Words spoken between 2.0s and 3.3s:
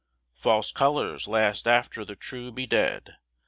the true be dead.